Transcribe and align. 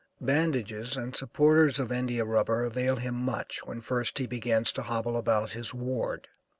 Bandages 0.19 0.97
and 0.97 1.15
supporters 1.15 1.79
of 1.79 1.91
India 1.91 2.25
rubber 2.25 2.65
avail 2.65 2.95
him 2.95 3.13
much 3.13 3.59
when 3.67 3.81
first 3.81 4.17
he 4.17 4.25
begins 4.25 4.71
to 4.71 4.81
hobble 4.81 5.15
about 5.15 5.51
his 5.51 5.75
ward. 5.75 6.27